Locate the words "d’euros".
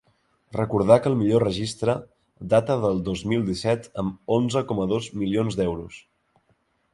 5.61-6.01